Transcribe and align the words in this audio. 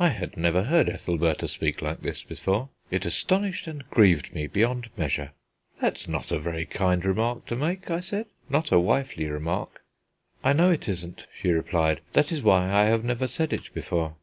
I 0.00 0.08
had 0.08 0.36
never 0.36 0.64
heard 0.64 0.90
Ethelbertha 0.90 1.46
speak 1.46 1.80
like 1.80 2.00
this 2.02 2.24
before; 2.24 2.70
it 2.90 3.06
astonished 3.06 3.68
and 3.68 3.88
grieved 3.88 4.34
me 4.34 4.48
beyond 4.48 4.90
measure. 4.96 5.30
"That's 5.80 6.08
not 6.08 6.32
a 6.32 6.40
very 6.40 6.66
kind 6.66 7.04
remark 7.04 7.46
to 7.46 7.54
make," 7.54 7.88
I 7.88 8.00
said, 8.00 8.26
"not 8.48 8.72
a 8.72 8.80
wifely 8.80 9.26
remark." 9.28 9.84
"I 10.42 10.54
know 10.54 10.72
it 10.72 10.88
isn't," 10.88 11.22
she 11.40 11.50
replied; 11.52 12.00
"that 12.14 12.32
is 12.32 12.42
why 12.42 12.68
I 12.68 12.86
have 12.86 13.04
never 13.04 13.28
said 13.28 13.52
it 13.52 13.72
before. 13.72 14.16